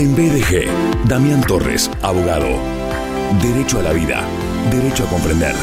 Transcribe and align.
En 0.00 0.16
BDG, 0.16 0.64
Damián 1.06 1.42
Torres, 1.42 1.90
abogado. 2.00 2.48
Derecho 3.42 3.80
a 3.80 3.82
la 3.82 3.92
vida. 3.92 4.26
Derecho 4.70 5.04
a 5.04 5.10
comprender. 5.10 5.54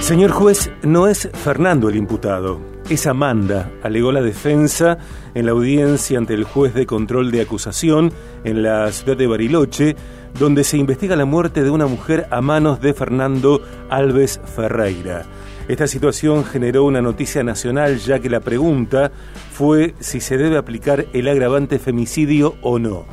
Señor 0.00 0.30
juez, 0.30 0.70
no 0.84 1.08
es 1.08 1.28
Fernando 1.32 1.88
el 1.88 1.96
imputado, 1.96 2.60
es 2.88 3.08
Amanda, 3.08 3.72
alegó 3.82 4.12
la 4.12 4.22
defensa 4.22 4.98
en 5.34 5.46
la 5.46 5.50
audiencia 5.50 6.16
ante 6.18 6.34
el 6.34 6.44
juez 6.44 6.72
de 6.72 6.86
control 6.86 7.32
de 7.32 7.40
acusación 7.40 8.12
en 8.44 8.62
la 8.62 8.92
ciudad 8.92 9.16
de 9.16 9.26
Bariloche, 9.26 9.96
donde 10.38 10.62
se 10.62 10.78
investiga 10.78 11.16
la 11.16 11.24
muerte 11.24 11.64
de 11.64 11.70
una 11.70 11.86
mujer 11.86 12.28
a 12.30 12.40
manos 12.40 12.80
de 12.80 12.94
Fernando 12.94 13.62
Alves 13.88 14.40
Ferreira. 14.54 15.26
Esta 15.70 15.86
situación 15.86 16.44
generó 16.44 16.84
una 16.84 17.00
noticia 17.00 17.44
nacional 17.44 18.00
ya 18.00 18.18
que 18.18 18.28
la 18.28 18.40
pregunta 18.40 19.12
fue 19.52 19.94
si 20.00 20.20
se 20.20 20.36
debe 20.36 20.56
aplicar 20.56 21.06
el 21.12 21.28
agravante 21.28 21.78
femicidio 21.78 22.56
o 22.60 22.80
no. 22.80 23.06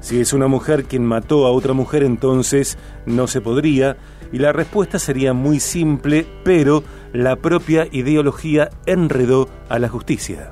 Si 0.00 0.18
es 0.18 0.32
una 0.32 0.48
mujer 0.48 0.86
quien 0.86 1.04
mató 1.04 1.46
a 1.46 1.52
otra 1.52 1.72
mujer, 1.72 2.02
entonces 2.02 2.78
no 3.06 3.28
se 3.28 3.40
podría, 3.40 3.96
y 4.32 4.38
la 4.38 4.52
respuesta 4.52 4.98
sería 4.98 5.34
muy 5.34 5.60
simple, 5.60 6.26
pero 6.42 6.82
la 7.12 7.36
propia 7.36 7.86
ideología 7.92 8.70
enredó 8.86 9.48
a 9.68 9.78
la 9.78 9.88
justicia. 9.88 10.50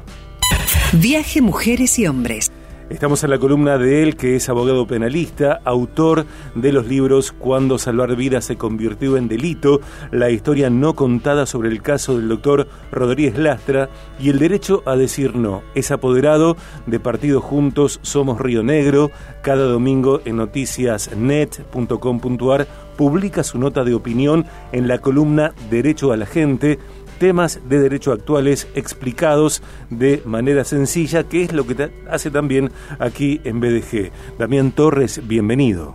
Viaje 0.93 1.43
Mujeres 1.43 1.99
y 1.99 2.07
Hombres. 2.07 2.53
Estamos 2.91 3.25
en 3.25 3.31
la 3.31 3.39
columna 3.39 3.79
de 3.79 4.03
él, 4.03 4.17
que 4.17 4.37
es 4.37 4.49
abogado 4.49 4.87
penalista, 4.87 5.61
autor 5.65 6.27
de 6.55 6.73
los 6.73 6.87
libros 6.87 7.33
Cuando 7.33 7.79
salvar 7.79 8.15
vidas 8.17 8.45
se 8.45 8.57
convirtió 8.57 9.17
en 9.17 9.29
delito, 9.29 9.81
la 10.11 10.31
historia 10.31 10.69
no 10.69 10.95
contada 10.95 11.47
sobre 11.47 11.71
el 11.71 11.81
caso 11.81 12.17
del 12.17 12.29
doctor 12.29 12.67
Rodríguez 12.91 13.39
Lastra 13.39 13.89
y 14.21 14.31
el 14.31 14.39
derecho 14.39 14.83
a 14.85 14.97
decir 14.97 15.37
no. 15.37 15.63
Es 15.75 15.91
apoderado 15.91 16.57
de 16.87 17.01
Partido 17.01 17.41
Juntos 17.41 17.99
Somos 18.03 18.41
Río 18.41 18.63
Negro. 18.63 19.11
Cada 19.43 19.65
domingo 19.65 20.21
en 20.25 20.37
noticiasnet.com.ar 20.37 22.67
publica 22.97 23.43
su 23.43 23.59
nota 23.59 23.85
de 23.85 23.95
opinión 23.95 24.47
en 24.73 24.89
la 24.89 24.99
columna 24.99 25.55
Derecho 25.71 26.13
a 26.13 26.17
la 26.17 26.27
Gente 26.27 26.79
temas 27.23 27.61
de 27.69 27.79
derecho 27.79 28.11
actuales 28.11 28.67
explicados 28.75 29.63
de 29.91 30.23
manera 30.25 30.65
sencilla, 30.65 31.23
que 31.23 31.45
es 31.45 31.53
lo 31.53 31.65
que 31.65 31.89
hace 32.11 32.33
también 32.33 32.73
aquí 32.99 33.41
en 33.45 33.61
BDG. 33.61 34.11
Damián 34.41 34.73
Torres, 34.73 35.21
bienvenido. 35.29 35.95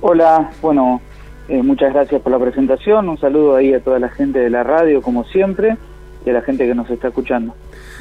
Hola, 0.00 0.52
bueno, 0.62 1.02
eh, 1.50 1.62
muchas 1.62 1.92
gracias 1.92 2.22
por 2.22 2.32
la 2.32 2.38
presentación, 2.38 3.10
un 3.10 3.18
saludo 3.18 3.56
ahí 3.56 3.74
a 3.74 3.80
toda 3.80 3.98
la 3.98 4.08
gente 4.08 4.38
de 4.38 4.48
la 4.48 4.62
radio, 4.62 5.02
como 5.02 5.24
siempre, 5.24 5.76
y 6.24 6.30
a 6.30 6.32
la 6.32 6.40
gente 6.40 6.66
que 6.66 6.74
nos 6.74 6.88
está 6.88 7.08
escuchando. 7.08 7.54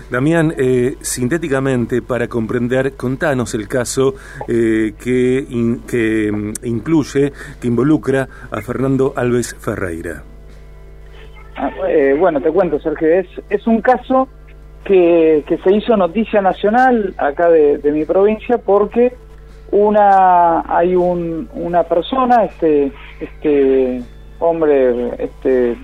Damián, 0.10 0.54
eh, 0.58 0.96
sintéticamente, 1.02 2.02
para 2.02 2.30
comprender, 2.30 2.94
contanos 2.94 3.54
el 3.56 3.68
caso 3.68 4.16
eh, 4.48 4.94
que, 4.98 5.46
que 5.86 6.32
mm, 6.32 6.54
incluye, 6.64 7.34
que 7.60 7.68
involucra 7.68 8.30
a 8.52 8.62
Fernando 8.62 9.12
Alves 9.18 9.54
Ferreira. 9.60 10.24
Eh, 11.88 12.16
bueno, 12.20 12.42
te 12.42 12.52
cuento, 12.52 12.80
Sergio, 12.80 13.08
es, 13.08 13.28
es 13.50 13.66
un 13.66 13.81
caso 13.81 14.28
que, 14.84 15.44
que 15.48 15.58
se 15.59 15.73
hizo 15.73 15.95
noticia 15.95 16.42
nacional 16.42 17.14
acá 17.17 17.50
de, 17.50 17.80
mi 17.92 18.06
provincia 18.06 18.58
porque 18.58 19.14
una 19.72 20.62
hay 20.67 20.95
un, 20.95 21.50
una 21.53 21.84
persona, 21.84 22.45
este, 22.45 22.92
este 23.20 24.02
hombre, 24.39 25.12
este 25.23 25.78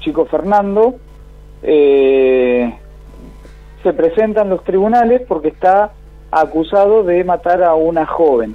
chico 0.00 0.26
Fernando, 0.26 0.96
eh, 1.62 2.72
se 3.82 3.92
presenta 3.92 4.42
en 4.42 4.50
los 4.50 4.62
tribunales 4.64 5.22
porque 5.26 5.48
está 5.48 5.92
acusado 6.30 7.02
de 7.02 7.24
matar 7.24 7.62
a 7.62 7.74
una 7.74 8.06
joven. 8.06 8.54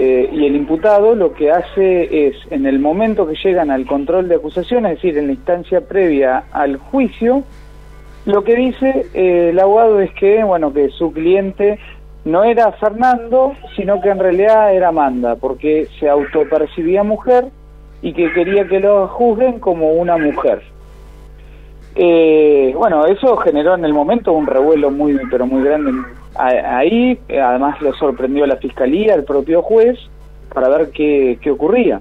Eh, 0.00 0.30
y 0.32 0.46
el 0.46 0.54
imputado 0.54 1.16
lo 1.16 1.32
que 1.32 1.50
hace 1.50 2.28
es, 2.28 2.36
en 2.50 2.66
el 2.66 2.78
momento 2.78 3.26
que 3.26 3.34
llegan 3.34 3.72
al 3.72 3.84
control 3.84 4.28
de 4.28 4.36
acusación, 4.36 4.86
es 4.86 4.94
decir, 4.94 5.18
en 5.18 5.26
la 5.26 5.32
instancia 5.32 5.80
previa 5.80 6.44
al 6.52 6.76
juicio, 6.76 7.42
lo 8.24 8.44
que 8.44 8.54
dice 8.54 9.06
eh, 9.12 9.48
el 9.50 9.58
abogado 9.58 10.00
es 10.00 10.12
que, 10.12 10.44
bueno, 10.44 10.72
que 10.72 10.90
su 10.90 11.12
cliente 11.12 11.80
no 12.24 12.44
era 12.44 12.70
Fernando, 12.72 13.54
sino 13.74 14.00
que 14.00 14.10
en 14.10 14.20
realidad 14.20 14.72
era 14.72 14.88
Amanda, 14.88 15.34
porque 15.34 15.88
se 15.98 16.08
autopercibía 16.08 17.02
mujer 17.02 17.46
y 18.00 18.12
que 18.12 18.32
quería 18.32 18.68
que 18.68 18.78
lo 18.78 19.08
juzguen 19.08 19.58
como 19.58 19.94
una 19.94 20.16
mujer. 20.16 20.62
Eh, 21.96 22.72
bueno, 22.76 23.04
eso 23.06 23.36
generó 23.38 23.74
en 23.74 23.84
el 23.84 23.92
momento 23.92 24.30
un 24.30 24.46
revuelo 24.46 24.92
muy, 24.92 25.18
pero 25.28 25.44
muy 25.44 25.64
grande 25.64 25.90
ahí, 26.38 27.18
además 27.28 27.80
lo 27.80 27.92
sorprendió 27.94 28.46
la 28.46 28.56
fiscalía, 28.56 29.14
el 29.14 29.24
propio 29.24 29.62
juez, 29.62 29.98
para 30.52 30.68
ver 30.68 30.90
qué, 30.90 31.38
qué 31.40 31.50
ocurría 31.50 32.00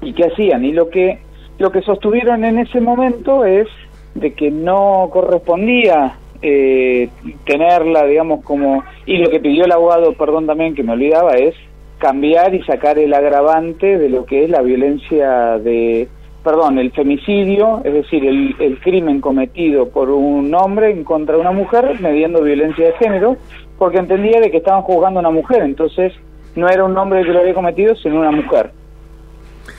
y 0.00 0.12
qué 0.12 0.26
hacían. 0.26 0.64
Y 0.64 0.72
lo 0.72 0.88
que, 0.88 1.18
lo 1.58 1.70
que 1.70 1.82
sostuvieron 1.82 2.44
en 2.44 2.58
ese 2.58 2.80
momento 2.80 3.44
es 3.44 3.68
de 4.14 4.32
que 4.34 4.50
no 4.50 5.08
correspondía 5.12 6.16
eh, 6.42 7.08
tenerla, 7.44 8.04
digamos, 8.06 8.44
como... 8.44 8.82
Y 9.06 9.18
lo 9.18 9.30
que 9.30 9.40
pidió 9.40 9.64
el 9.64 9.72
abogado, 9.72 10.14
perdón 10.14 10.46
también, 10.46 10.74
que 10.74 10.82
me 10.82 10.92
olvidaba, 10.92 11.32
es 11.32 11.54
cambiar 11.98 12.54
y 12.54 12.62
sacar 12.62 12.98
el 12.98 13.12
agravante 13.12 13.98
de 13.98 14.08
lo 14.08 14.24
que 14.24 14.44
es 14.44 14.50
la 14.50 14.62
violencia 14.62 15.58
de 15.58 16.08
perdón, 16.42 16.78
el 16.78 16.90
femicidio, 16.92 17.82
es 17.84 17.92
decir, 17.92 18.24
el, 18.24 18.56
el, 18.58 18.78
crimen 18.80 19.20
cometido 19.20 19.88
por 19.88 20.10
un 20.10 20.54
hombre 20.54 20.90
en 20.90 21.04
contra 21.04 21.34
de 21.34 21.40
una 21.40 21.52
mujer 21.52 22.00
mediendo 22.00 22.42
violencia 22.42 22.86
de 22.86 22.92
género, 22.94 23.36
porque 23.78 23.98
entendía 23.98 24.40
de 24.40 24.50
que 24.50 24.58
estaban 24.58 24.82
juzgando 24.82 25.20
a 25.20 25.22
una 25.22 25.30
mujer, 25.30 25.62
entonces 25.62 26.12
no 26.54 26.68
era 26.68 26.84
un 26.84 26.96
hombre 26.96 27.22
que 27.24 27.32
lo 27.32 27.40
había 27.40 27.54
cometido, 27.54 27.94
sino 27.96 28.20
una 28.20 28.30
mujer. 28.30 28.72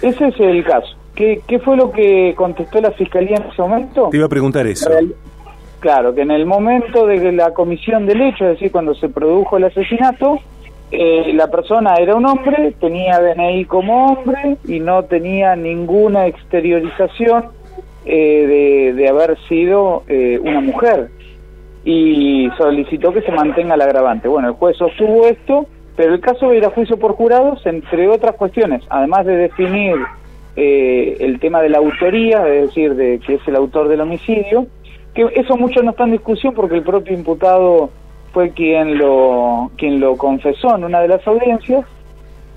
Ese 0.01 0.27
es 0.27 0.39
el 0.39 0.63
caso. 0.63 0.95
¿Qué, 1.15 1.41
qué 1.47 1.59
fue 1.59 1.75
lo 1.75 1.91
que 1.91 2.33
contestó 2.35 2.79
la 2.79 2.91
fiscalía 2.91 3.37
en 3.37 3.43
ese 3.51 3.61
momento? 3.61 4.09
Te 4.09 4.17
iba 4.17 4.25
a 4.25 4.29
preguntar 4.29 4.65
eso. 4.67 4.89
Claro, 5.79 6.13
que 6.13 6.21
en 6.21 6.31
el 6.31 6.45
momento 6.45 7.07
de 7.07 7.31
la 7.31 7.53
comisión 7.53 8.05
del 8.05 8.21
hecho, 8.21 8.45
es 8.45 8.51
decir, 8.51 8.71
cuando 8.71 8.93
se 8.93 9.09
produjo 9.09 9.57
el 9.57 9.65
asesinato, 9.65 10.39
eh, 10.91 11.31
la 11.33 11.47
persona 11.47 11.95
era 11.95 12.15
un 12.15 12.25
hombre, 12.25 12.75
tenía 12.81 13.19
DNI 13.21 13.63
como 13.63 14.07
hombre 14.07 14.57
y 14.67 14.81
no 14.81 15.03
tenía 15.05 15.55
ninguna 15.55 16.27
exteriorización 16.27 17.45
eh, 18.05 18.93
de, 18.93 19.07
haber 19.07 19.37
sido 19.47 20.03
eh, 20.09 20.37
una 20.43 20.59
mujer 20.59 21.09
y 21.85 22.49
solicitó 22.57 23.13
que 23.13 23.21
se 23.21 23.31
mantenga 23.31 23.75
el 23.75 23.81
agravante. 23.81 24.27
Bueno, 24.27 24.49
el 24.49 24.53
juez 24.55 24.75
sostuvo 24.75 25.27
esto, 25.27 25.65
pero 25.95 26.13
el 26.13 26.19
caso 26.19 26.49
va 26.49 26.69
juicio 26.71 26.97
por 26.97 27.13
jurados, 27.13 27.65
entre 27.65 28.09
otras 28.09 28.35
cuestiones, 28.35 28.83
además 28.89 29.25
de 29.25 29.37
definir 29.37 29.95
el 30.57 31.39
tema 31.39 31.61
de 31.61 31.69
la 31.69 31.77
autoría, 31.77 32.45
es 32.45 32.67
decir, 32.67 32.95
de 32.95 33.19
que 33.19 33.35
es 33.35 33.47
el 33.47 33.55
autor 33.55 33.87
del 33.87 34.01
homicidio, 34.01 34.67
que 35.13 35.25
eso 35.35 35.55
mucho 35.55 35.81
no 35.81 35.91
está 35.91 36.03
en 36.03 36.11
discusión 36.11 36.53
porque 36.53 36.75
el 36.75 36.83
propio 36.83 37.13
imputado 37.13 37.89
fue 38.33 38.51
quien 38.51 38.97
lo, 38.97 39.71
quien 39.77 39.99
lo 39.99 40.17
confesó 40.17 40.75
en 40.75 40.83
una 40.83 41.01
de 41.01 41.07
las 41.07 41.25
audiencias, 41.27 41.85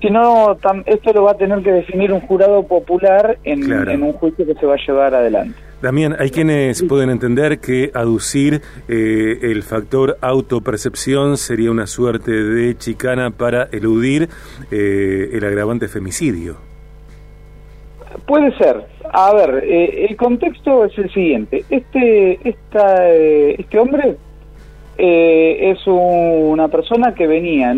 sino 0.01 0.57
esto 0.85 1.13
lo 1.13 1.23
va 1.23 1.31
a 1.31 1.37
tener 1.37 1.61
que 1.61 1.71
definir 1.71 2.11
un 2.13 2.21
jurado 2.21 2.63
popular 2.63 3.37
en, 3.43 3.71
en 3.71 4.03
un 4.03 4.13
juicio 4.13 4.45
que 4.45 4.53
se 4.53 4.65
va 4.65 4.75
a 4.75 4.85
llevar 4.85 5.15
adelante. 5.15 5.65
Damián, 5.81 6.15
hay 6.17 6.31
quienes 6.31 6.81
pueden 6.83 7.09
entender 7.09 7.59
que 7.59 7.91
aducir 7.93 8.61
eh, 8.87 9.39
el 9.41 9.61
factor 9.61 10.17
autopercepción 10.21 11.37
sería 11.37 11.69
una 11.69 11.85
suerte 11.85 12.31
de 12.31 12.77
chicana 12.77 13.29
para 13.29 13.67
eludir 13.71 14.29
eh, 14.71 15.29
el 15.33 15.43
agravante 15.45 15.87
femicidio. 15.87 16.55
Puede 18.25 18.55
ser. 18.57 18.87
A 19.11 19.33
ver, 19.33 19.63
eh, 19.63 20.07
el 20.09 20.15
contexto 20.15 20.85
es 20.85 20.97
el 20.97 21.11
siguiente. 21.13 21.65
Este, 21.69 22.39
esta, 22.49 23.07
este 23.07 23.77
hombre 23.77 24.15
eh, 24.97 25.71
es 25.71 25.79
una 25.87 26.69
persona 26.69 27.13
que 27.13 27.27
venía 27.27 27.75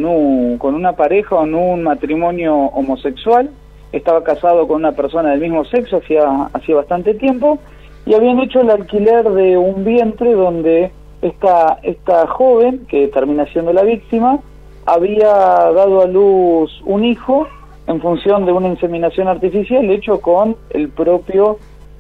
con 0.58 0.76
una 0.76 0.94
pareja 0.94 1.36
o 1.36 1.44
en 1.46 1.56
un 1.56 1.84
matrimonio 1.84 2.56
homosexual, 2.56 3.50
estaba 3.92 4.24
casado 4.24 4.68
con 4.68 4.78
una 4.78 4.92
persona 4.92 5.32
del 5.32 5.42
mismo 5.42 5.66
sexo 5.66 5.98
hacía, 5.98 6.50
hacía 6.54 6.76
bastante 6.76 7.14
tiempo. 7.14 7.60
Y 8.06 8.14
habían 8.14 8.40
hecho 8.40 8.62
el 8.62 8.70
alquiler 8.70 9.30
de 9.32 9.58
un 9.58 9.84
vientre 9.84 10.34
donde 10.34 10.92
esta, 11.22 11.80
esta 11.84 12.28
joven, 12.28 12.86
que 12.88 13.08
termina 13.08 13.46
siendo 13.48 13.74
la 13.74 13.84
víctima, 13.84 14.40
había 14.86 15.28
dado 15.28 16.02
a 16.02 16.06
luz 16.06 16.82
un 16.86 17.04
hijo 17.04 17.48
en 17.88 18.00
función 18.00 18.46
de 18.46 18.52
una 18.52 18.68
inseminación 18.68 19.28
artificial 19.28 19.90
hecho 19.90 20.22
con 20.22 20.56
el 20.70 20.90
propio 20.90 21.58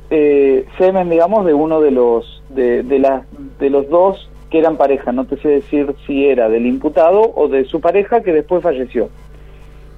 eh, 0.09 0.65
semen, 0.77 1.09
digamos, 1.09 1.45
de 1.45 1.53
uno 1.53 1.81
de 1.81 1.91
los 1.91 2.43
de, 2.49 2.83
de, 2.83 2.99
la, 2.99 3.25
de 3.59 3.69
los 3.69 3.89
dos 3.89 4.29
que 4.49 4.59
eran 4.59 4.77
pareja, 4.77 5.11
no 5.11 5.25
te 5.25 5.38
sé 5.38 5.49
decir 5.49 5.94
si 6.05 6.25
era 6.25 6.49
del 6.49 6.65
imputado 6.65 7.33
o 7.35 7.47
de 7.47 7.65
su 7.65 7.81
pareja 7.81 8.21
que 8.21 8.33
después 8.33 8.63
falleció. 8.63 9.09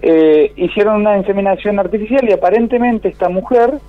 Eh, 0.01 0.53
hicieron 0.55 1.01
una 1.01 1.17
inseminación 1.17 1.77
artificial 1.77 2.27
y 2.27 2.31
aparentemente 2.31 3.09
esta 3.09 3.27
mujer 3.27 3.79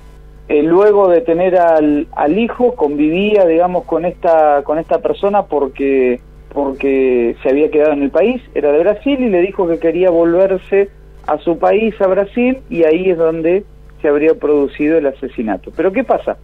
eh, 0.48 0.62
luego 0.64 1.08
de 1.08 1.20
tener 1.20 1.56
al, 1.56 2.08
al, 2.16 2.36
hijo 2.36 2.74
convivía 2.74 3.46
digamos 3.46 3.84
con 3.84 4.04
esta 4.04 4.64
con 4.64 4.80
esta 4.80 4.98
persona 4.98 5.44
porque 5.44 6.20
porque 6.52 7.36
se 7.40 7.48
había 7.48 7.70
quedado 7.70 7.92
en 7.92 8.02
el 8.02 8.10
país 8.10 8.42
era 8.56 8.72
de 8.72 8.80
Brasil 8.80 9.20
y 9.20 9.28
le 9.28 9.40
dijo 9.40 9.68
que 9.68 9.78
quería 9.78 10.10
volverse 10.10 10.88
a 11.28 11.38
su 11.38 11.60
país 11.60 11.94
a 12.00 12.08
Brasil 12.08 12.58
y 12.68 12.82
ahí 12.82 13.10
es 13.10 13.16
donde 13.16 13.62
se 14.02 14.08
habría 14.08 14.34
producido 14.34 14.98
el 14.98 15.06
asesinato 15.06 15.70
pero 15.76 15.92
qué 15.92 16.02
pasa 16.02 16.38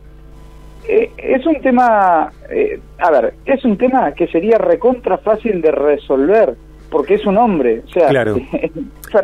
eh, 0.89 1.11
es 1.17 1.45
un 1.47 1.61
tema 1.61 2.31
eh, 2.51 2.81
a 2.99 3.11
ver 3.11 3.35
es 3.45 3.65
un 3.65 3.77
tema 3.77 4.13
que 4.13 4.29
sería 4.29 4.59
recontra 4.59 5.19
fácil 5.19 5.61
de 5.61 5.71
resolver 5.71 6.57
porque 6.91 7.15
es 7.15 7.27
un 7.27 7.37
hombre. 7.37 7.83
O 7.87 7.91
sea, 7.91 8.09
claro. 8.09 8.37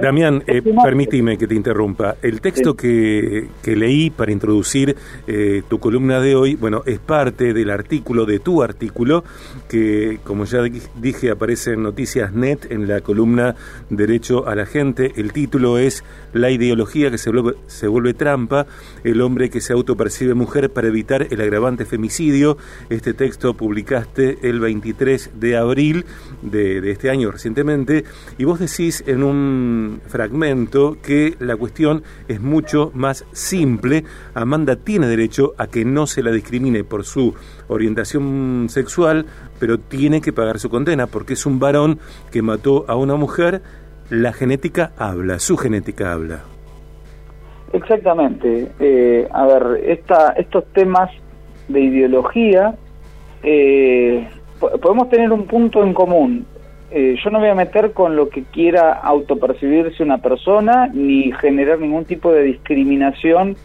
Damián, 0.00 0.42
eh, 0.46 0.62
permíteme 0.82 1.36
que 1.36 1.46
te 1.46 1.54
interrumpa. 1.54 2.16
El 2.22 2.40
texto 2.40 2.74
que, 2.76 3.48
que, 3.62 3.76
leí 3.76 4.10
para 4.10 4.32
introducir 4.32 4.96
eh, 5.26 5.62
tu 5.68 5.78
columna 5.78 6.20
de 6.20 6.34
hoy, 6.34 6.54
bueno, 6.54 6.82
es 6.86 6.98
parte 6.98 7.52
del 7.52 7.70
artículo, 7.70 8.24
de 8.24 8.38
tu 8.38 8.62
artículo, 8.62 9.24
que 9.68 10.18
como 10.24 10.44
ya 10.44 10.60
dije 11.00 11.30
aparece 11.30 11.72
en 11.72 11.82
Noticias 11.82 12.32
Net 12.32 12.70
en 12.70 12.88
la 12.88 13.00
columna 13.00 13.56
Derecho 13.90 14.48
a 14.48 14.54
la 14.54 14.66
Gente. 14.66 15.12
El 15.16 15.32
título 15.32 15.78
es 15.78 16.04
La 16.32 16.50
ideología 16.50 17.10
que 17.10 17.18
se 17.18 17.30
vuelve, 17.30 17.54
se 17.66 17.88
vuelve 17.88 18.14
trampa, 18.14 18.66
el 19.04 19.20
hombre 19.20 19.50
que 19.50 19.60
se 19.60 19.72
autopercibe 19.72 20.34
mujer 20.34 20.70
para 20.70 20.88
evitar 20.88 21.26
el 21.30 21.40
agravante 21.40 21.84
femicidio. 21.84 22.56
Este 22.88 23.14
texto 23.14 23.54
publicaste 23.54 24.38
el 24.42 24.60
23 24.60 25.32
de 25.34 25.56
abril 25.56 26.04
de, 26.42 26.80
de 26.80 26.90
este 26.90 27.10
año, 27.10 27.30
y 28.38 28.44
vos 28.44 28.58
decís 28.58 29.04
en 29.06 29.22
un 29.22 30.00
fragmento 30.06 30.96
que 31.02 31.34
la 31.38 31.56
cuestión 31.56 32.02
es 32.28 32.40
mucho 32.40 32.90
más 32.94 33.24
simple. 33.32 34.04
Amanda 34.34 34.76
tiene 34.76 35.06
derecho 35.06 35.54
a 35.58 35.68
que 35.68 35.84
no 35.84 36.06
se 36.06 36.22
la 36.22 36.32
discrimine 36.32 36.82
por 36.82 37.04
su 37.04 37.34
orientación 37.68 38.66
sexual, 38.68 39.26
pero 39.60 39.78
tiene 39.78 40.20
que 40.20 40.32
pagar 40.32 40.58
su 40.58 40.70
condena 40.70 41.06
porque 41.06 41.34
es 41.34 41.46
un 41.46 41.58
varón 41.58 42.00
que 42.30 42.42
mató 42.42 42.84
a 42.88 42.96
una 42.96 43.14
mujer. 43.14 43.62
La 44.10 44.32
genética 44.32 44.92
habla, 44.98 45.38
su 45.38 45.56
genética 45.56 46.12
habla. 46.12 46.40
Exactamente. 47.72 48.72
Eh, 48.80 49.28
a 49.30 49.46
ver, 49.46 49.84
esta, 49.84 50.32
estos 50.32 50.64
temas 50.72 51.10
de 51.68 51.80
ideología, 51.80 52.74
eh, 53.42 54.28
podemos 54.58 55.08
tener 55.08 55.32
un 55.32 55.46
punto 55.46 55.82
en 55.82 55.94
común. 55.94 56.46
Eh, 56.94 57.16
yo 57.24 57.30
no 57.30 57.38
voy 57.38 57.48
a 57.48 57.54
meter 57.54 57.92
con 57.92 58.16
lo 58.16 58.28
que 58.28 58.42
quiera 58.42 58.92
autopercibirse 58.92 60.02
una 60.02 60.18
persona 60.18 60.90
ni 60.92 61.32
generar 61.32 61.78
ningún 61.78 62.04
tipo 62.04 62.30
de 62.30 62.42
discriminación 62.42 63.56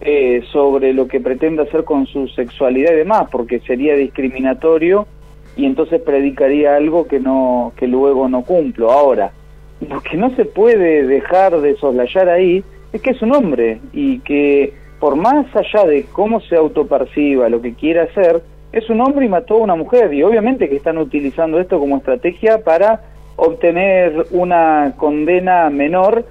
eh, 0.00 0.42
sobre 0.50 0.92
lo 0.92 1.06
que 1.06 1.20
pretende 1.20 1.62
hacer 1.62 1.84
con 1.84 2.06
su 2.06 2.26
sexualidad 2.26 2.92
y 2.92 2.96
demás, 2.96 3.28
porque 3.30 3.60
sería 3.60 3.94
discriminatorio 3.94 5.06
y 5.54 5.66
entonces 5.66 6.00
predicaría 6.00 6.74
algo 6.74 7.06
que 7.06 7.20
no 7.20 7.72
que 7.76 7.86
luego 7.86 8.28
no 8.28 8.42
cumplo. 8.42 8.90
Ahora, 8.90 9.30
lo 9.88 10.00
que 10.00 10.16
no 10.16 10.34
se 10.34 10.44
puede 10.44 11.06
dejar 11.06 11.60
de 11.60 11.76
soslayar 11.76 12.28
ahí 12.28 12.64
es 12.92 13.00
que 13.00 13.10
es 13.10 13.22
un 13.22 13.32
hombre 13.32 13.78
y 13.92 14.18
que 14.20 14.72
por 14.98 15.14
más 15.14 15.46
allá 15.54 15.86
de 15.86 16.04
cómo 16.12 16.40
se 16.40 16.56
autoperciba, 16.56 17.48
lo 17.48 17.62
que 17.62 17.74
quiera 17.74 18.02
hacer, 18.02 18.42
es 18.72 18.88
un 18.88 19.00
hombre 19.00 19.26
y 19.26 19.28
mató 19.28 19.54
a 19.54 19.58
una 19.58 19.74
mujer 19.74 20.12
y 20.14 20.22
obviamente 20.22 20.68
que 20.68 20.76
están 20.76 20.98
utilizando 20.98 21.60
esto 21.60 21.78
como 21.78 21.98
estrategia 21.98 22.64
para 22.64 23.02
obtener 23.36 24.26
una 24.30 24.94
condena 24.96 25.68
menor 25.70 26.24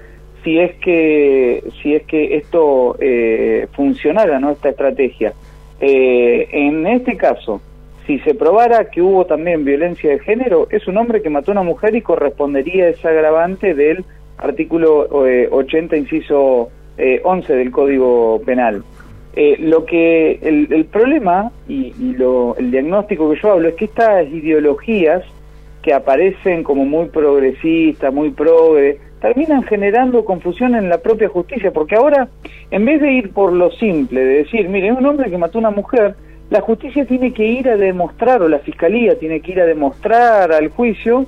si 0.43 0.59
es 0.59 0.73
que 0.77 1.63
si 1.81 1.93
es 1.93 2.03
que 2.03 2.37
esto 2.37 2.97
eh, 2.99 3.67
funcionara 3.73 4.39
no 4.39 4.51
esta 4.51 4.69
estrategia. 4.69 5.33
Eh, 5.79 6.47
en 6.51 6.87
este 6.87 7.15
caso 7.15 7.61
si 8.07 8.19
se 8.19 8.33
probara 8.33 8.89
que 8.89 9.01
hubo 9.01 9.25
también 9.25 9.63
violencia 9.63 10.09
de 10.09 10.19
género 10.19 10.67
es 10.71 10.87
un 10.87 10.97
hombre 10.97 11.21
que 11.21 11.29
mató 11.29 11.51
a 11.51 11.53
una 11.53 11.63
mujer 11.63 11.95
y 11.95 12.01
correspondería 12.01 12.85
a 12.85 12.89
ese 12.89 13.07
agravante 13.07 13.75
del 13.75 14.03
artículo 14.37 15.07
80 15.51 15.95
eh, 15.95 15.99
inciso 15.99 16.69
11 17.23 17.55
del 17.55 17.71
código 17.71 18.41
penal 18.45 18.83
eh, 19.33 19.55
lo 19.59 19.85
que 19.85 20.39
el, 20.41 20.85
problema 20.85 21.51
y, 21.67 21.93
lo, 22.17 22.55
el 22.57 22.71
diagnóstico 22.71 23.31
que 23.31 23.39
yo 23.39 23.53
hablo 23.53 23.69
es 23.69 23.75
que 23.75 23.85
estas 23.85 24.27
ideologías 24.27 25.23
que 25.81 25.93
aparecen 25.93 26.63
como 26.63 26.85
muy 26.85 27.07
progresistas, 27.07 28.13
muy 28.13 28.31
progre, 28.31 28.99
terminan 29.21 29.63
generando 29.63 30.25
confusión 30.25 30.75
en 30.75 30.89
la 30.89 30.97
propia 30.97 31.29
justicia, 31.29 31.71
porque 31.71 31.95
ahora, 31.95 32.27
en 32.71 32.85
vez 32.85 33.01
de 33.01 33.13
ir 33.13 33.31
por 33.31 33.53
lo 33.53 33.71
simple, 33.71 34.19
de 34.19 34.37
decir, 34.43 34.67
mire, 34.67 34.91
un 34.91 35.05
hombre 35.05 35.29
que 35.29 35.37
mató 35.37 35.59
a 35.59 35.61
una 35.61 35.71
mujer, 35.71 36.15
la 36.49 36.61
justicia 36.61 37.05
tiene 37.05 37.31
que 37.31 37.45
ir 37.45 37.69
a 37.69 37.77
demostrar, 37.77 38.41
o 38.41 38.49
la 38.49 38.59
fiscalía 38.59 39.17
tiene 39.17 39.39
que 39.39 39.53
ir 39.53 39.61
a 39.61 39.65
demostrar 39.65 40.51
al 40.51 40.69
juicio, 40.69 41.25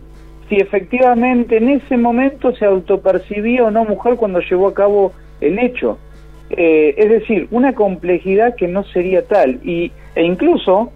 si 0.49 0.55
efectivamente 0.55 1.57
en 1.57 1.69
ese 1.69 1.97
momento 1.97 2.53
se 2.55 2.65
autopercibía 2.65 3.63
o 3.63 3.71
no 3.71 3.85
mujer 3.85 4.15
cuando 4.15 4.39
llevó 4.39 4.67
a 4.67 4.73
cabo 4.73 5.13
el 5.39 5.57
hecho. 5.59 5.97
Eh, 6.55 6.93
es 6.97 7.09
decir, 7.09 7.47
una 7.51 7.73
complejidad 7.73 8.55
que 8.55 8.67
no 8.67 8.83
sería 8.83 9.25
tal. 9.25 9.59
Y, 9.63 9.91
e 10.15 10.23
incluso, 10.23 10.91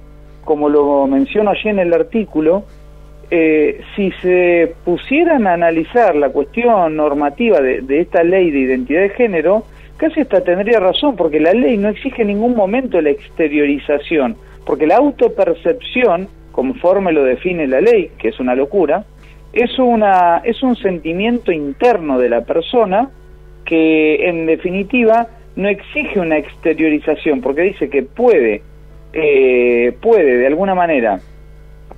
como 0.45 0.69
lo 0.69 1.07
menciono 1.07 1.51
allí 1.51 1.69
en 1.69 1.79
el 1.79 1.93
artículo, 1.93 2.63
eh, 3.29 3.81
si 3.95 4.11
se 4.21 4.73
pusieran 4.85 5.47
a 5.47 5.53
analizar 5.53 6.15
la 6.15 6.29
cuestión 6.29 6.95
normativa 6.95 7.59
de, 7.59 7.99
esta 7.99 8.23
ley 8.23 8.51
de 8.51 8.59
identidad 8.59 9.01
de 9.01 9.09
género, 9.09 9.63
casi 9.97 10.21
hasta 10.21 10.41
tendría 10.41 10.79
razón, 10.79 11.15
porque 11.15 11.39
la 11.39 11.53
ley 11.53 11.75
no 11.77 11.89
exige 11.89 12.21
en 12.21 12.29
ningún 12.29 12.55
momento 12.55 13.01
la 13.01 13.09
exteriorización, 13.09 14.37
porque 14.65 14.85
la 14.85 14.97
autopercepción, 14.97 16.27
conforme 16.51 17.11
lo 17.11 17.23
define 17.23 17.67
la 17.67 17.81
ley, 17.81 18.11
que 18.19 18.29
es 18.29 18.39
una 18.39 18.55
locura, 18.55 19.05
es, 19.53 19.77
una, 19.79 20.37
es 20.43 20.61
un 20.61 20.75
sentimiento 20.75 21.51
interno 21.51 22.19
de 22.19 22.29
la 22.29 22.41
persona 22.41 23.09
que 23.65 24.29
en 24.29 24.45
definitiva 24.45 25.27
no 25.57 25.67
exige 25.67 26.19
una 26.19 26.37
exteriorización, 26.37 27.41
porque 27.41 27.63
dice 27.63 27.89
que 27.89 28.03
puede, 28.03 28.61
eh, 29.11 29.91
puede 29.99 30.37
de 30.37 30.47
alguna 30.47 30.75
manera 30.75 31.19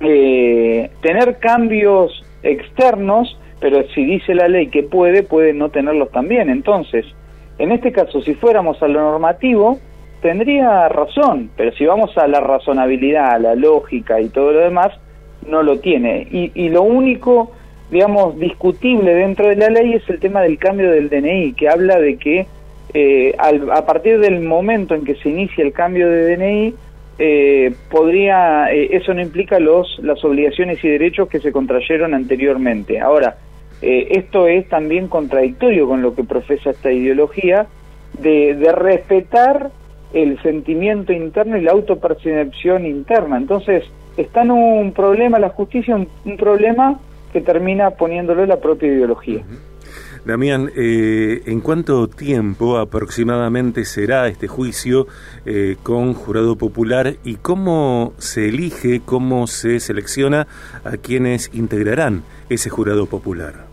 eh, 0.00 0.90
tener 1.02 1.38
cambios 1.38 2.24
externos, 2.42 3.38
pero 3.60 3.86
si 3.94 4.02
dice 4.02 4.34
la 4.34 4.48
ley 4.48 4.68
que 4.68 4.82
puede, 4.82 5.22
puede 5.22 5.52
no 5.52 5.68
tenerlos 5.68 6.10
también. 6.10 6.48
Entonces, 6.48 7.04
en 7.58 7.70
este 7.70 7.92
caso, 7.92 8.22
si 8.22 8.32
fuéramos 8.32 8.82
a 8.82 8.88
lo 8.88 8.98
normativo, 8.98 9.78
tendría 10.22 10.88
razón, 10.88 11.50
pero 11.54 11.70
si 11.72 11.84
vamos 11.84 12.16
a 12.16 12.26
la 12.26 12.40
razonabilidad, 12.40 13.34
a 13.34 13.38
la 13.38 13.54
lógica 13.54 14.22
y 14.22 14.30
todo 14.30 14.52
lo 14.52 14.60
demás, 14.60 14.88
no 15.46 15.62
lo 15.62 15.80
tiene. 15.80 16.26
Y, 16.30 16.50
y 16.54 16.70
lo 16.70 16.80
único, 16.80 17.52
digamos, 17.90 18.38
discutible 18.38 19.14
dentro 19.14 19.48
de 19.48 19.56
la 19.56 19.68
ley 19.68 19.92
es 19.92 20.08
el 20.08 20.18
tema 20.18 20.40
del 20.40 20.56
cambio 20.56 20.90
del 20.90 21.10
DNI, 21.10 21.52
que 21.52 21.68
habla 21.68 22.00
de 22.00 22.16
que 22.16 22.46
eh, 22.92 23.34
a 23.38 23.84
partir 23.86 24.18
del 24.18 24.40
momento 24.40 24.94
en 24.94 25.04
que 25.04 25.14
se 25.16 25.28
inicia 25.28 25.64
el 25.64 25.72
cambio 25.72 26.08
de 26.08 26.36
DNI, 26.36 26.74
eh, 27.18 27.74
podría, 27.90 28.72
eh, 28.72 28.88
eso 28.92 29.12
no 29.14 29.20
implica 29.20 29.60
los, 29.60 29.98
las 30.02 30.24
obligaciones 30.24 30.82
y 30.82 30.88
derechos 30.88 31.28
que 31.28 31.40
se 31.40 31.52
contrayeron 31.52 32.14
anteriormente. 32.14 33.00
Ahora, 33.00 33.36
esto 33.82 34.46
es 34.46 34.68
también 34.68 35.08
contradictorio 35.08 35.88
con 35.88 36.02
lo 36.02 36.14
que 36.14 36.22
profesa 36.22 36.68
esta 36.68 36.92
ideología 36.92 37.66
de, 38.18 38.54
de 38.54 38.72
respetar 38.72 39.70
el 40.12 40.40
sentimiento 40.42 41.14
interno 41.14 41.56
y 41.56 41.62
la 41.62 41.72
autopercepción 41.72 42.84
interna. 42.84 43.38
Entonces, 43.38 43.84
está 44.16 44.42
en 44.42 44.50
un 44.50 44.92
problema 44.92 45.38
la 45.38 45.50
justicia, 45.50 45.96
un, 45.96 46.36
problema 46.36 46.98
que 47.32 47.40
termina 47.40 47.90
poniéndolo 47.90 48.44
la 48.46 48.60
propia 48.60 48.88
ideología. 48.88 49.42
Damián, 50.24 50.70
eh, 50.76 51.42
¿en 51.46 51.60
cuánto 51.60 52.06
tiempo 52.08 52.76
aproximadamente 52.76 53.84
será 53.84 54.28
este 54.28 54.48
juicio 54.48 55.06
eh, 55.46 55.76
con 55.82 56.12
jurado 56.12 56.56
popular 56.56 57.14
y 57.24 57.36
cómo 57.36 58.12
se 58.18 58.48
elige, 58.48 59.00
cómo 59.04 59.46
se 59.46 59.80
selecciona 59.80 60.46
a 60.84 60.98
quienes 60.98 61.54
integrarán 61.54 62.22
ese 62.50 62.68
jurado 62.68 63.06
popular? 63.06 63.70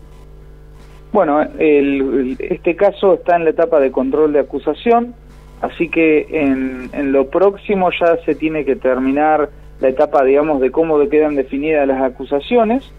Bueno, 1.12 1.40
este 1.58 2.76
caso 2.76 3.14
está 3.14 3.36
en 3.36 3.44
la 3.44 3.50
etapa 3.50 3.80
de 3.80 3.90
control 3.90 4.32
de 4.32 4.40
acusación, 4.40 5.14
así 5.60 5.88
que 5.88 6.26
en, 6.30 6.90
en 6.92 7.12
lo 7.12 7.28
próximo 7.28 7.90
ya 7.98 8.16
se 8.24 8.34
tiene 8.34 8.64
que 8.64 8.76
terminar 8.76 9.50
la 9.80 9.88
etapa, 9.88 10.24
digamos, 10.24 10.60
de 10.60 10.70
cómo 10.70 10.98
quedan 11.08 11.34
definidas 11.34 11.86
las 11.86 12.02
acusaciones 12.02 12.90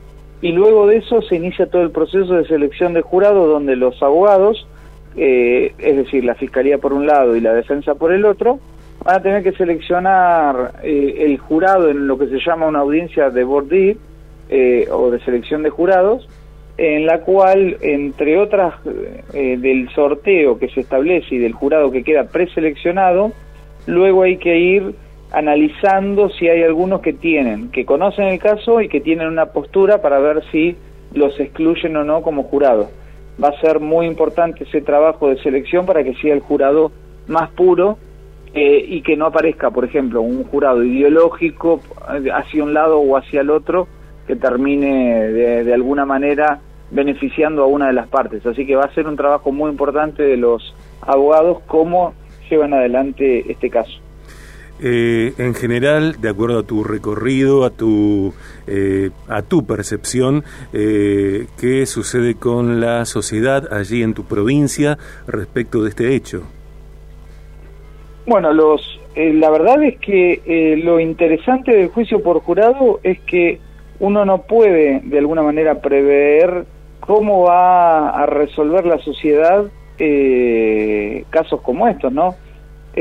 y 0.41 0.51
luego 0.51 0.87
de 0.87 0.97
eso 0.97 1.21
se 1.21 1.35
inicia 1.35 1.67
todo 1.67 1.81
el 1.81 1.91
proceso 1.91 2.33
de 2.33 2.45
selección 2.45 2.93
de 2.93 3.01
jurado 3.01 3.47
donde 3.47 3.75
los 3.75 4.01
abogados, 4.01 4.67
eh, 5.15 5.73
es 5.77 5.97
decir, 5.97 6.23
la 6.23 6.35
fiscalía 6.35 6.77
por 6.77 6.93
un 6.93 7.05
lado 7.05 7.35
y 7.35 7.41
la 7.41 7.53
defensa 7.53 7.95
por 7.95 8.11
el 8.13 8.25
otro, 8.25 8.59
van 9.03 9.15
a 9.15 9.21
tener 9.21 9.43
que 9.43 9.51
seleccionar 9.53 10.73
eh, 10.83 11.17
el 11.19 11.37
jurado 11.37 11.89
en 11.89 12.07
lo 12.07 12.17
que 12.17 12.27
se 12.27 12.39
llama 12.39 12.67
una 12.67 12.79
audiencia 12.79 13.29
de 13.29 13.43
bordí 13.43 13.97
eh, 14.49 14.87
o 14.91 15.11
de 15.11 15.19
selección 15.21 15.63
de 15.63 15.69
jurados 15.69 16.27
en 16.79 17.05
la 17.05 17.19
cual, 17.19 17.75
entre 17.81 18.37
otras 18.37 18.73
eh, 19.33 19.57
del 19.59 19.89
sorteo 19.89 20.57
que 20.57 20.69
se 20.69 20.79
establece 20.79 21.35
y 21.35 21.37
del 21.37 21.51
jurado 21.51 21.91
que 21.91 22.03
queda 22.05 22.23
preseleccionado, 22.23 23.33
luego 23.85 24.23
hay 24.23 24.37
que 24.37 24.57
ir 24.57 24.95
analizando 25.31 26.29
si 26.29 26.47
hay 26.47 26.63
algunos 26.63 27.01
que 27.01 27.13
tienen, 27.13 27.69
que 27.71 27.85
conocen 27.85 28.25
el 28.25 28.39
caso 28.39 28.81
y 28.81 28.89
que 28.89 29.01
tienen 29.01 29.27
una 29.27 29.47
postura 29.47 30.01
para 30.01 30.19
ver 30.19 30.43
si 30.51 30.75
los 31.13 31.39
excluyen 31.39 31.95
o 31.97 32.03
no 32.03 32.21
como 32.21 32.43
jurado. 32.43 32.89
Va 33.41 33.49
a 33.49 33.61
ser 33.61 33.79
muy 33.79 34.05
importante 34.05 34.63
ese 34.63 34.81
trabajo 34.81 35.29
de 35.29 35.37
selección 35.41 35.85
para 35.85 36.03
que 36.03 36.15
sea 36.15 36.33
el 36.33 36.41
jurado 36.41 36.91
más 37.27 37.49
puro 37.51 37.97
eh, 38.53 38.83
y 38.87 39.01
que 39.01 39.15
no 39.15 39.27
aparezca, 39.27 39.69
por 39.69 39.85
ejemplo, 39.85 40.21
un 40.21 40.43
jurado 40.45 40.83
ideológico 40.83 41.81
hacia 42.33 42.63
un 42.63 42.73
lado 42.73 42.99
o 42.99 43.15
hacia 43.15 43.41
el 43.41 43.49
otro 43.49 43.87
que 44.27 44.35
termine 44.35 45.29
de 45.63 45.73
alguna 45.73 46.05
manera 46.05 46.59
beneficiando 46.91 47.63
a 47.63 47.67
una 47.67 47.87
de 47.87 47.93
las 47.93 48.07
partes. 48.07 48.45
Así 48.45 48.65
que 48.65 48.75
va 48.75 48.83
a 48.83 48.93
ser 48.93 49.07
un 49.07 49.15
trabajo 49.15 49.51
muy 49.51 49.69
importante 49.69 50.23
de 50.23 50.37
los 50.37 50.75
abogados 51.01 51.59
cómo 51.67 52.13
llevan 52.49 52.73
adelante 52.73 53.51
este 53.51 53.69
caso. 53.69 53.99
Eh, 54.81 55.33
en 55.37 55.53
general, 55.55 56.21
de 56.21 56.29
acuerdo 56.29 56.59
a 56.59 56.63
tu 56.63 56.83
recorrido, 56.83 57.65
a 57.65 57.69
tu, 57.69 58.33
eh, 58.67 59.09
a 59.27 59.41
tu 59.41 59.65
percepción, 59.65 60.43
eh, 60.73 61.47
¿qué 61.59 61.85
sucede 61.85 62.35
con 62.35 62.79
la 62.79 63.05
sociedad 63.05 63.73
allí 63.73 64.03
en 64.03 64.13
tu 64.13 64.23
provincia 64.23 64.97
respecto 65.27 65.83
de 65.83 65.89
este 65.89 66.15
hecho? 66.15 66.43
Bueno, 68.25 68.53
los, 68.53 68.99
la 69.15 69.49
verdad 69.49 69.83
es 69.83 69.97
que 69.99 70.79
lo 70.83 70.99
interesante 70.99 71.71
del 71.71 71.89
juicio 71.89 72.21
por 72.21 72.39
jurado 72.41 72.99
es 73.03 73.19
que 73.21 73.59
uno 73.99 74.23
no 74.23 74.43
puede 74.43 75.01
de 75.03 75.17
alguna 75.17 75.41
manera 75.41 75.81
prever 75.81 76.65
cómo 76.99 77.41
va 77.41 78.09
a 78.09 78.25
resolver 78.25 78.85
la 78.85 78.99
sociedad 78.99 79.65
eh, 79.97 81.25
casos 81.29 81.61
como 81.61 81.87
estos, 81.87 82.11
¿no? 82.13 82.35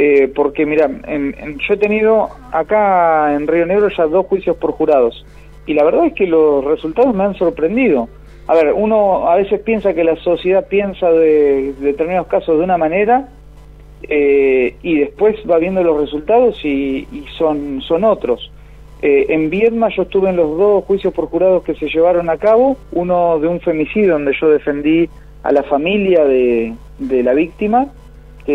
Eh, 0.00 0.31
porque 0.33 0.64
mira, 0.64 0.88
yo 0.88 1.75
he 1.75 1.76
tenido 1.76 2.28
acá 2.52 3.35
en 3.35 3.49
Río 3.49 3.67
Negro 3.67 3.88
ya 3.88 4.07
dos 4.07 4.26
juicios 4.26 4.57
por 4.57 4.71
jurados 4.71 5.26
y 5.67 5.75
la 5.75 5.83
verdad 5.83 6.07
es 6.07 6.12
que 6.12 6.28
los 6.28 6.64
resultados 6.64 7.12
me 7.14 7.25
han 7.25 7.35
sorprendido. 7.35 8.09
A 8.47 8.55
ver, 8.55 8.73
uno 8.75 9.28
a 9.28 9.35
veces 9.35 9.61
piensa 9.61 9.95
que 9.95 10.05
la 10.05 10.14
sociedad 10.17 10.69
piensa 10.69 11.11
de, 11.11 11.75
determinados 11.81 12.28
casos 12.28 12.59
de 12.59 12.64
una 12.64 12.78
manera 12.78 13.28
eh, 14.05 14.76
y 14.83 15.00
después 15.00 15.37
va 15.50 15.59
viendo 15.59 15.83
los 15.83 16.00
resultados 16.00 16.64
y, 16.64 17.09
y 17.11 17.25
son, 17.37 17.83
son 17.83 18.05
otros. 18.05 18.52
Eh, 19.00 19.26
en 19.28 19.49
Viedma 19.49 19.88
yo 19.95 20.02
estuve 20.02 20.31
en 20.31 20.37
los 20.37 20.59
dos 20.59 20.85
juicios 20.85 21.14
por 21.14 21.26
jurados 21.26 21.62
que 21.62 21.75
se 21.75 21.88
llevaron 21.88 22.31
a 22.31 22.37
cabo, 22.37 22.76
uno 22.93 23.38
de 23.38 23.47
un 23.47 23.61
femicidio 23.61 24.12
donde 24.12 24.33
yo 24.40 24.49
defendí 24.49 25.09
a 25.45 25.52
la 25.52 25.62
familia 25.62 26.25
de, 26.25 26.75
la 26.99 27.33
víctima, 27.33 27.87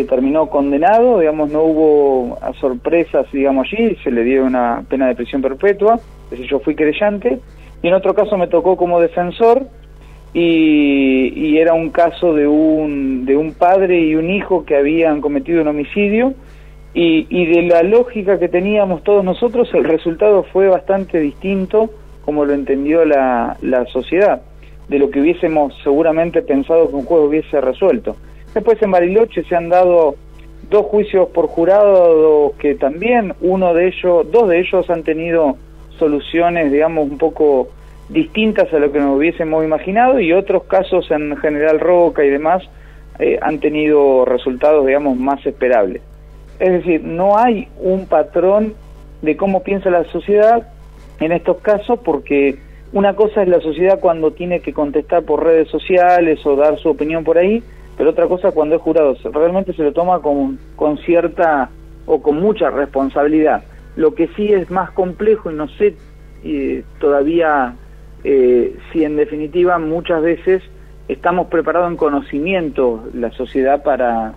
terminó 0.04 0.50
condenado, 0.50 1.20
digamos, 1.20 1.52
no 1.52 1.62
hubo 1.62 2.38
sorpresas, 2.60 3.28
digamos, 3.32 3.68
allí, 3.72 3.96
se 4.04 4.10
le 4.10 4.24
dio 4.24 4.44
una 4.44 4.84
pena 4.90 5.08
de 5.08 5.16
prisión 5.16 5.42
perpetua, 5.42 6.00
ese 6.32 6.48
yo 6.48 6.60
fui 6.60 6.74
creyente, 6.74 7.40
y 7.84 7.88
en 7.88 7.94
otro 7.94 8.16
caso 8.16 8.36
me 8.38 8.48
tocó 8.48 8.76
como 8.76 9.00
defensor, 9.00 9.68
y, 10.34 11.32
y 11.36 11.60
era 11.60 11.74
un 11.76 11.92
caso 11.92 12.34
de 12.34 12.48
un, 12.48 13.26
de 13.26 13.38
un 13.38 13.54
padre 13.54 14.02
y 14.02 14.16
un 14.16 14.32
hijo 14.32 14.66
que 14.66 14.76
habían 14.76 15.22
cometido 15.22 15.62
un 15.62 15.68
homicidio, 15.68 16.34
y, 16.96 17.46
de 17.46 17.64
la 17.64 17.84
lógica 17.84 18.40
que 18.40 18.50
teníamos 18.50 19.04
todos 19.04 19.24
nosotros, 19.24 19.70
el 19.74 19.84
resultado 19.84 20.44
fue 20.44 20.68
bastante 20.68 21.20
distinto 21.20 21.90
como 22.24 22.46
lo 22.46 22.54
entendió 22.54 23.04
la, 23.04 23.58
la 23.62 23.86
sociedad, 23.86 24.42
de 24.88 25.00
lo 25.00 25.10
que 25.10 25.20
hubiésemos 25.20 25.74
seguramente 25.84 26.42
pensado 26.42 26.90
que 26.90 26.96
un 26.96 27.06
juego 27.06 27.26
hubiese 27.26 27.60
resuelto. 27.60 28.16
Después 28.54 28.82
en 28.82 28.92
Bariloche 28.92 29.44
se 29.44 29.56
han 29.56 29.70
dado 29.70 30.16
dos 30.70 30.86
juicios 30.86 31.30
por 31.30 31.48
jurado 31.48 32.54
que 32.60 32.76
también 32.76 33.34
uno 33.42 33.74
de 33.74 33.88
ellos, 33.88 34.32
dos 34.32 34.50
de 34.50 34.60
ellos 34.60 34.90
han 34.90 35.04
tenido 35.04 35.58
soluciones, 35.98 36.72
digamos, 36.72 37.10
un 37.10 37.18
poco 37.18 37.70
distintas 38.10 38.72
a 38.74 38.80
lo 38.80 38.92
que 38.92 39.00
nos 39.00 39.18
hubiésemos 39.18 39.64
imaginado 39.64 40.20
y 40.20 40.34
otros 40.34 40.64
casos 40.64 41.10
en 41.12 41.36
General 41.38 41.80
Roca 41.80 42.24
y 42.24 42.30
demás 42.30 42.64
eh, 43.20 43.40
han 43.42 43.60
tenido 43.60 44.26
resultados, 44.26 44.86
digamos, 44.86 45.18
más 45.18 45.44
esperables. 45.46 46.02
Es 46.60 46.72
decir, 46.72 47.04
no 47.04 47.38
hay 47.38 47.68
un 47.80 48.06
patrón 48.08 48.74
de 49.22 49.36
cómo 49.38 49.64
piensa 49.64 49.90
la 49.90 50.04
sociedad 50.06 50.68
en 51.20 51.32
estos 51.32 51.58
casos 51.58 52.00
porque 52.04 52.58
una 52.92 53.16
cosa 53.16 53.42
es 53.42 53.48
la 53.48 53.60
sociedad 53.62 54.00
cuando 54.00 54.32
tiene 54.32 54.60
que 54.60 54.74
contestar 54.74 55.24
por 55.24 55.44
redes 55.44 55.68
sociales 55.70 56.46
o 56.46 56.56
dar 56.56 56.78
su 56.80 56.90
opinión 56.90 57.24
por 57.24 57.38
ahí, 57.38 57.64
pero 57.98 58.12
otra 58.12 58.28
cosa 58.28 58.52
cuando 58.52 58.76
es 58.76 58.82
jurado. 58.82 59.16
Realmente 59.32 59.74
se 59.74 59.84
lo 59.84 59.94
toma 59.94 60.20
con, 60.20 60.60
con 60.76 60.98
cierta 61.00 61.70
o 62.06 62.22
con 62.22 62.40
mucha 62.40 62.70
responsabilidad. 62.70 63.64
Lo 63.96 64.16
que 64.16 64.28
sí 64.36 64.52
es 64.52 64.70
más 64.72 64.92
complejo 64.92 65.52
y 65.52 65.56
no 65.56 65.68
sé 65.70 65.96
eh, 66.44 66.84
todavía 67.00 67.76
eh, 68.24 68.76
si 68.92 69.04
en 69.04 69.16
definitiva 69.16 69.78
muchas 69.80 70.22
veces 70.22 70.64
estamos 71.08 71.48
preparados 71.48 71.92
en 71.92 71.98
conocimiento 71.98 73.04
la 73.14 73.32
sociedad 73.32 73.84
para 73.84 74.34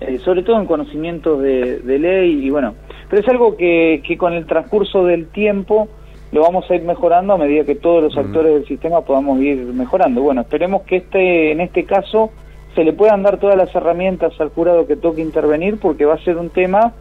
eh, 0.00 0.18
sobre 0.18 0.42
todo 0.42 0.60
en 0.60 0.66
conocimientos 0.66 1.42
de, 1.42 1.80
ley 1.98 2.46
y 2.46 2.50
bueno, 2.50 2.74
pero 3.08 3.20
es 3.20 3.28
algo 3.28 3.56
que, 3.56 4.02
que 4.06 4.16
con 4.16 4.32
el 4.32 4.46
transcurso 4.46 5.04
del 5.04 5.26
tiempo 5.26 5.88
lo 6.32 6.42
vamos 6.42 6.70
a 6.70 6.74
ir 6.74 6.82
mejorando 6.82 7.34
a 7.34 7.38
medida 7.38 7.64
que 7.64 7.74
todos 7.74 8.02
los 8.02 8.16
actores 8.16 8.54
del 8.54 8.66
sistema 8.66 9.02
podamos 9.02 9.40
ir 9.40 9.58
mejorando. 9.58 10.22
Bueno, 10.22 10.42
esperemos 10.42 10.82
que 10.82 10.96
este 10.96 11.52
en 11.52 11.60
este 11.60 11.84
caso 11.84 12.30
se 12.74 12.84
le 12.84 12.92
puedan 12.92 13.22
dar 13.22 13.38
todas 13.38 13.56
las 13.56 13.74
herramientas 13.74 14.32
al 14.40 14.50
jurado 14.50 14.86
que 14.86 14.96
toque 14.96 15.20
intervenir 15.20 15.78
porque 15.78 16.04
va 16.04 16.14
a 16.14 16.24
ser 16.24 16.36
un 16.36 16.50
tema 16.50 16.92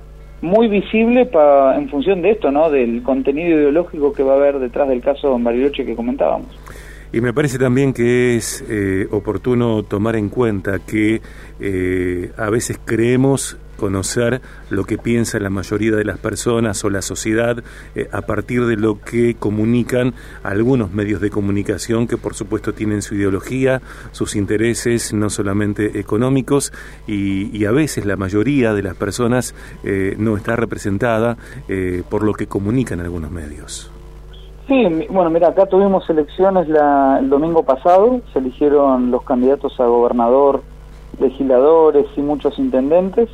muy 0.41 0.67
visible 0.67 1.25
pa, 1.25 1.75
en 1.75 1.89
función 1.89 2.21
de 2.21 2.31
esto, 2.31 2.51
¿no? 2.51 2.69
Del 2.69 3.03
contenido 3.03 3.57
ideológico 3.57 4.13
que 4.13 4.23
va 4.23 4.33
a 4.33 4.37
haber 4.37 4.59
detrás 4.59 4.87
del 4.87 5.01
caso 5.01 5.35
en 5.35 5.43
Bariloche 5.43 5.85
que 5.85 5.95
comentábamos. 5.95 6.47
Y 7.11 7.21
me 7.21 7.33
parece 7.33 7.57
también 7.57 7.91
que 7.91 8.35
es 8.35 8.63
eh, 8.69 9.07
oportuno 9.11 9.83
tomar 9.83 10.15
en 10.15 10.29
cuenta 10.29 10.79
que 10.79 11.21
eh, 11.59 12.31
a 12.37 12.49
veces 12.49 12.79
creemos 12.85 13.57
conocer 13.79 14.41
lo 14.69 14.83
que 14.83 14.97
piensa 14.97 15.39
la 15.39 15.49
mayoría 15.49 15.95
de 15.95 16.05
las 16.05 16.19
personas 16.19 16.83
o 16.83 16.89
la 16.89 17.01
sociedad 17.01 17.63
eh, 17.95 18.07
a 18.11 18.21
partir 18.21 18.65
de 18.65 18.75
lo 18.75 19.01
que 19.01 19.35
comunican 19.35 20.13
algunos 20.43 20.93
medios 20.93 21.21
de 21.21 21.31
comunicación 21.31 22.07
que 22.07 22.17
por 22.17 22.35
supuesto 22.35 22.73
tienen 22.73 23.01
su 23.01 23.15
ideología, 23.15 23.81
sus 24.11 24.35
intereses 24.35 25.13
no 25.13 25.29
solamente 25.29 25.99
económicos 25.99 26.71
y, 27.07 27.55
y 27.57 27.65
a 27.65 27.71
veces 27.71 28.05
la 28.05 28.15
mayoría 28.15 28.73
de 28.73 28.83
las 28.83 28.95
personas 28.95 29.55
no 30.17 30.37
está 30.37 30.55
representada 30.55 31.37
por 32.09 32.23
lo 32.23 32.33
que 32.33 32.47
comunican 32.47 32.99
algunos 32.99 33.31
medios. 33.31 33.91
Sí, 34.69 35.07
bueno, 35.09 35.31
mira, 35.31 35.47
acá 35.47 35.65
tuvimos 35.65 36.07
elecciones 36.11 36.67
el 36.69 37.27
domingo 37.27 37.63
pasado, 37.63 38.21
se 38.31 38.37
eligieron 38.37 39.09
los 39.09 39.23
candidatos 39.23 39.79
a 39.79 39.85
gobernador, 39.85 40.61
legisladores 41.19 42.05
y 42.15 42.21
muchos 42.21 42.59
intendentes. 42.59 43.29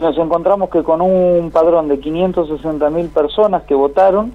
Nos 0.00 0.16
encontramos 0.16 0.70
que 0.70 0.82
con 0.82 1.00
un 1.00 1.50
padrón 1.50 1.88
de 1.88 1.98
560 1.98 2.90
mil 2.90 3.08
personas 3.08 3.64
que 3.64 3.74
votaron, 3.74 4.32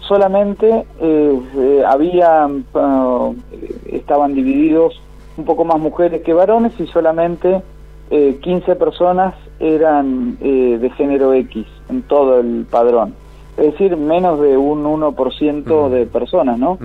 solamente 0.00 0.86
eh, 1.00 1.40
eh 1.56 1.84
había, 1.86 2.48
eh, 2.48 3.76
estaban 3.92 4.34
divididos 4.34 5.00
un 5.36 5.44
poco 5.44 5.64
más 5.64 5.78
mujeres 5.78 6.22
que 6.22 6.32
varones 6.32 6.72
y 6.80 6.86
solamente 6.88 7.62
15 8.10 8.72
eh, 8.72 8.74
personas 8.76 9.34
eran 9.60 10.38
de 10.38 10.90
género 10.96 11.32
X 11.32 11.66
en 11.88 12.02
todo 12.02 12.40
el 12.40 12.66
padrón. 12.68 13.14
Es 13.56 13.72
decir, 13.72 13.96
menos 13.96 14.40
de 14.40 14.56
un 14.56 14.84
1% 14.84 15.88
de 15.88 16.06
personas, 16.06 16.58
¿no? 16.58 16.78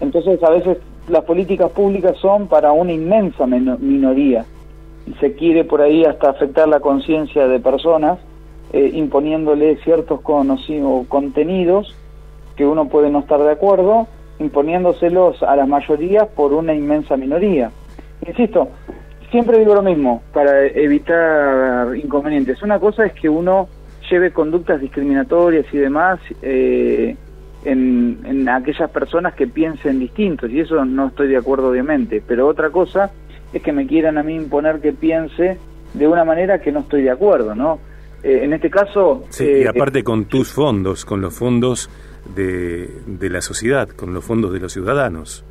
Entonces, 0.00 0.42
a 0.42 0.50
veces 0.50 0.78
las 1.08 1.22
políticas 1.24 1.70
públicas 1.70 2.16
son 2.18 2.48
para 2.48 2.72
una 2.72 2.92
inmensa 2.92 3.46
minoría 3.46 4.44
se 5.20 5.34
quiere 5.34 5.64
por 5.64 5.80
ahí 5.82 6.04
hasta 6.04 6.30
afectar 6.30 6.68
la 6.68 6.80
conciencia 6.80 7.46
de 7.48 7.60
personas 7.60 8.18
eh, 8.72 8.90
imponiéndole 8.94 9.76
ciertos 9.84 10.20
contenidos 10.20 11.96
que 12.56 12.66
uno 12.66 12.88
puede 12.88 13.10
no 13.10 13.20
estar 13.20 13.40
de 13.40 13.52
acuerdo, 13.52 14.08
imponiéndoselos 14.38 15.42
a 15.42 15.54
las 15.56 15.68
mayorías 15.68 16.26
por 16.28 16.52
una 16.52 16.74
inmensa 16.74 17.16
minoría. 17.16 17.70
Insisto, 18.26 18.68
siempre 19.30 19.58
digo 19.58 19.74
lo 19.74 19.82
mismo 19.82 20.22
para 20.32 20.64
evitar 20.64 21.96
inconvenientes. 21.96 22.62
Una 22.62 22.80
cosa 22.80 23.06
es 23.06 23.12
que 23.12 23.28
uno 23.28 23.68
lleve 24.10 24.32
conductas 24.32 24.80
discriminatorias 24.80 25.66
y 25.72 25.78
demás 25.78 26.18
eh, 26.42 27.16
en, 27.64 28.48
aquellas 28.48 28.90
personas 28.90 29.34
que 29.34 29.46
piensen 29.46 29.98
distintos, 29.98 30.50
y 30.50 30.60
eso 30.60 30.84
no 30.84 31.08
estoy 31.08 31.28
de 31.28 31.36
acuerdo 31.36 31.70
obviamente, 31.70 32.22
pero 32.26 32.46
otra 32.46 32.70
cosa 32.70 33.10
es 33.52 33.62
que 33.62 33.72
me 33.72 33.86
quieran 33.86 34.18
a 34.18 34.22
mí 34.22 34.34
imponer 34.34 34.80
que 34.80 34.92
piense 34.92 35.58
de 35.94 36.08
una 36.08 36.24
manera 36.24 36.60
que 36.60 36.72
no 36.72 36.80
estoy 36.80 37.02
de 37.02 37.10
acuerdo, 37.10 37.54
¿no? 37.54 37.78
Eh, 38.22 38.40
en 38.42 38.52
este 38.52 38.70
caso... 38.70 39.24
Sí, 39.30 39.44
y 39.44 39.62
eh, 39.62 39.68
aparte 39.68 40.02
con 40.02 40.26
tus 40.26 40.52
fondos, 40.52 41.04
con 41.04 41.20
los 41.20 41.34
fondos 41.34 41.88
de, 42.34 42.88
de 43.06 43.30
la 43.30 43.40
sociedad, 43.40 43.88
con 43.88 44.12
los 44.12 44.24
fondos 44.24 44.52
de 44.52 44.60
los 44.60 44.72
ciudadanos. 44.72 45.44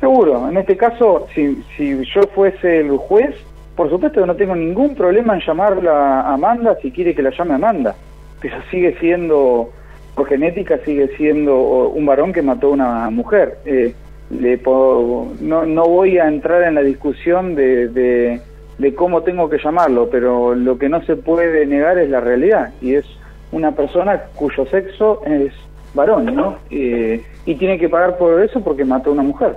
Seguro, 0.00 0.48
en 0.48 0.56
este 0.56 0.76
caso, 0.76 1.26
si, 1.34 1.62
si 1.76 1.96
yo 2.12 2.22
fuese 2.34 2.80
el 2.80 2.96
juez, 2.96 3.36
por 3.76 3.88
supuesto 3.88 4.20
que 4.20 4.26
no 4.26 4.34
tengo 4.34 4.56
ningún 4.56 4.94
problema 4.94 5.34
en 5.34 5.42
llamarla 5.46 6.22
a 6.22 6.34
Amanda 6.34 6.76
si 6.82 6.90
quiere 6.90 7.14
que 7.14 7.22
la 7.22 7.30
llame 7.30 7.54
Amanda, 7.54 7.94
pero 8.40 8.56
sigue 8.70 8.96
siendo, 8.98 9.70
por 10.14 10.26
genética, 10.26 10.78
sigue 10.84 11.08
siendo 11.16 11.88
un 11.88 12.04
varón 12.04 12.32
que 12.32 12.42
mató 12.42 12.68
a 12.68 12.70
una 12.70 13.10
mujer. 13.10 13.58
Eh, 13.64 13.94
le 14.32 14.60
no, 14.64 15.66
no 15.66 15.84
voy 15.84 16.18
a 16.18 16.26
entrar 16.26 16.62
en 16.62 16.74
la 16.74 16.82
discusión 16.82 17.54
de, 17.54 17.88
de, 17.88 18.94
cómo 18.94 19.22
tengo 19.22 19.48
que 19.48 19.58
llamarlo, 19.58 20.08
pero 20.10 20.54
lo 20.54 20.78
que 20.78 20.88
no 20.88 21.02
se 21.04 21.16
puede 21.16 21.66
negar 21.66 21.98
es 21.98 22.10
la 22.10 22.20
realidad, 22.20 22.72
y 22.80 22.94
es 22.94 23.04
una 23.52 23.72
persona 23.72 24.22
cuyo 24.34 24.66
sexo 24.66 25.22
es 25.24 25.52
varón, 25.94 26.34
¿no? 26.34 26.56
Eh, 26.70 27.22
y 27.44 27.54
tiene 27.56 27.78
que 27.78 27.88
pagar 27.88 28.16
por 28.16 28.42
eso 28.42 28.62
porque 28.62 28.84
mató 28.84 29.10
a 29.10 29.12
una 29.12 29.22
mujer. 29.22 29.56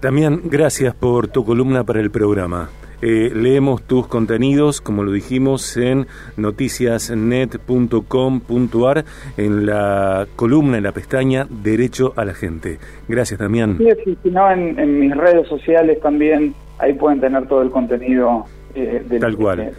También 0.00 0.42
gracias 0.44 0.94
por 0.94 1.28
tu 1.28 1.44
columna 1.44 1.82
para 1.82 2.00
el 2.00 2.10
programa. 2.10 2.68
Eh, 3.02 3.30
leemos 3.34 3.82
tus 3.82 4.06
contenidos, 4.06 4.80
como 4.80 5.04
lo 5.04 5.12
dijimos, 5.12 5.76
en 5.76 6.06
noticiasnet.com.ar, 6.36 9.04
en 9.36 9.66
la 9.66 10.26
columna, 10.36 10.78
en 10.78 10.84
la 10.84 10.92
pestaña 10.92 11.46
Derecho 11.50 12.14
a 12.16 12.24
la 12.24 12.32
Gente. 12.34 12.78
Gracias, 13.08 13.40
Damián. 13.40 13.78
Sí, 14.04 14.16
si 14.22 14.30
no, 14.30 14.50
en, 14.50 14.98
mis 14.98 15.14
redes 15.16 15.46
sociales 15.48 16.00
también, 16.00 16.54
ahí 16.78 16.94
pueden 16.94 17.20
tener 17.20 17.46
todo 17.46 17.62
el 17.62 17.70
contenido 17.70 18.46
eh, 18.74 19.04
Tal 19.20 19.36
cual. 19.36 19.70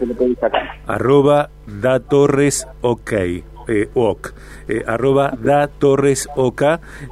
Arroba 0.86 1.50
da 1.66 2.00
Torres 2.00 2.66
OK. 2.80 3.12
Eh, 3.68 3.88
OK. 3.94 4.32
Eh, 4.68 4.82
arroba 4.86 5.32
da 5.38 5.68
Torres 5.68 6.28
OK 6.36 6.62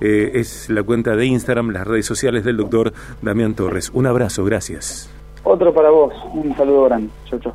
eh, 0.01 0.31
es 0.35 0.71
la 0.71 0.83
cuenta 0.83 1.17
de 1.17 1.27
Instagram, 1.27 1.71
las 1.71 1.87
redes 1.87 2.07
sociales 2.07 2.45
del 2.45 2.57
doctor 2.57 2.93
Damián 3.23 3.55
Torres. 3.55 3.91
Un 3.93 4.07
abrazo, 4.07 4.45
gracias. 4.45 5.11
Otro 5.55 5.73
para 5.73 5.89
vos, 5.89 6.13
un 6.33 6.53
saludo 6.57 6.87
grande. 6.87 7.11
Chau, 7.27 7.39
chau. 7.39 7.53